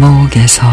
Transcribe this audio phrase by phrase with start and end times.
[0.00, 0.66] 속에서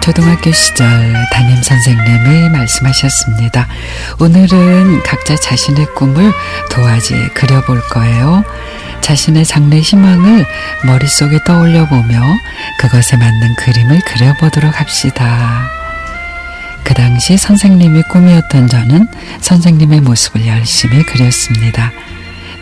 [0.00, 0.86] 초등학교 시절
[1.32, 3.66] 담임 선생님이 말씀하셨습니다.
[4.20, 6.32] 오늘은 각자 자신의 꿈을
[6.70, 8.44] 도화지에 그려볼 거예요.
[9.06, 10.44] 자신의 장래 희망을
[10.84, 12.20] 머릿속에 떠올려 보며
[12.80, 15.70] 그것에 맞는 그림을 그려보도록 합시다.
[16.82, 19.06] 그 당시 선생님이 꿈이었던 저는
[19.40, 21.92] 선생님의 모습을 열심히 그렸습니다.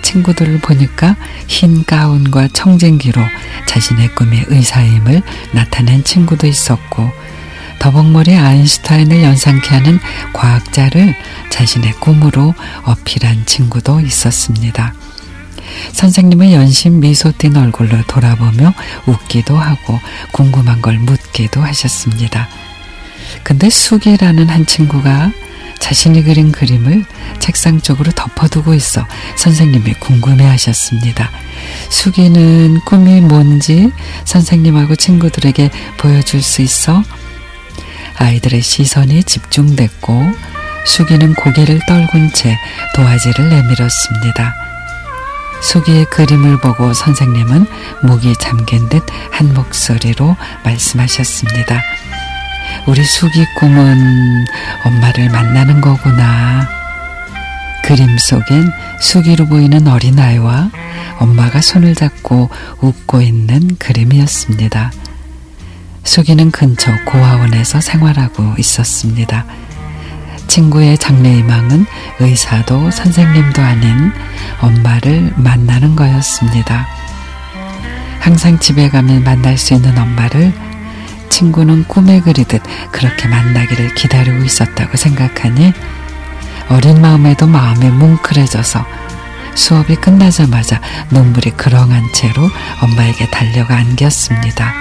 [0.03, 3.23] 친구들을 보니까 흰 가운과 청진기로
[3.65, 7.11] 자신의 꿈이 의사임을 나타낸 친구도 있었고
[7.79, 9.99] 더벅머리 아인슈타인을 연상케 하는
[10.35, 11.17] 과학자를
[11.49, 12.53] 자신의 꿈으로
[12.85, 14.93] 어필한 친구도 있었습니다.
[15.93, 18.75] 선생님의 연신 미소 띤 얼굴로 돌아보며
[19.07, 20.01] 웃기도 하고
[20.33, 22.49] 궁금한 걸 묻기도 하셨습니다.
[23.43, 25.33] 근데 숙이라는 한 친구가
[25.79, 27.05] 자신이 그린 그림을
[27.41, 31.31] 책상 쪽으로 덮어두고 있어 선생님이 궁금해 하셨습니다.
[31.91, 33.91] 숙이는 꿈이 뭔지
[34.25, 37.03] 선생님하고 친구들에게 보여줄 수 있어
[38.17, 40.33] 아이들의 시선이 집중됐고
[40.87, 42.57] 수기는 고개를 떨군 채
[42.95, 44.55] 도화지를 내밀었습니다.
[45.65, 47.67] 수기의 그림을 보고 선생님은
[48.03, 51.83] 목이 잠긴 듯 한 목소리로 말씀하셨습니다.
[52.87, 54.45] 우리 수기 꿈은
[54.85, 56.69] 엄마를 만나는 거구나.
[57.83, 58.71] 그림 속엔
[59.01, 60.71] 수기로 보이는 어린아이와
[61.19, 62.49] 엄마가 손을 잡고
[62.81, 64.93] 웃고 있는 그림이었습니다.
[66.05, 69.45] 수기는 근처 고아원에서 생활하고 있었습니다.
[70.47, 71.87] 친구의 장래희망은
[72.21, 74.13] 의사도 선생님도 아닌
[74.61, 76.87] 엄마를 만나는 거였습니다.
[78.21, 80.53] 항상 집에 가면 만날 수 있는 엄마를
[81.29, 85.73] 친구는 꿈에 그리듯 그렇게 만나기를 기다리고 있었다고 생각하니
[86.69, 88.87] 어린 마음에도 마음이 뭉클해져서
[89.55, 90.81] 수업이 끝나자마자
[91.11, 92.49] 눈물이 그렁한 채로
[92.81, 94.73] 엄마에게 달려가 안겼습니다.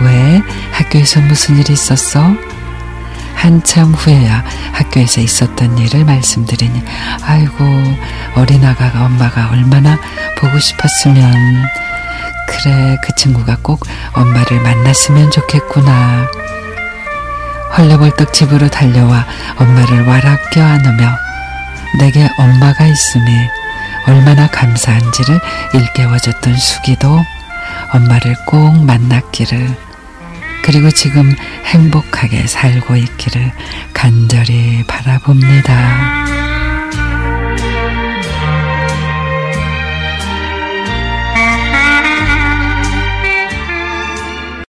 [0.00, 0.42] 왜
[0.72, 2.34] 학교에서 무슨 일이 있었어?
[3.40, 6.84] 한참 후에야 학교에서 있었던 일을 말씀드리니
[7.22, 7.64] 아이고
[8.34, 9.98] 어린아가가 엄마가 얼마나
[10.36, 11.32] 보고 싶었으면.
[12.46, 16.28] 그래 그 친구가 꼭 엄마를 만났으면 좋겠구나.
[17.78, 21.08] 헐레벌떡 집으로 달려와 엄마를 와락 껴안으며
[21.98, 23.32] 내게 엄마가 있음이
[24.06, 25.40] 얼마나 감사한지를
[25.72, 27.24] 일깨워줬던 수기도
[27.94, 29.89] 엄마를 꼭 만났기를
[30.62, 31.34] 그리고 지금
[31.64, 33.52] 행복하게 살고 있기를
[33.92, 36.49] 간절히 바라봅니다.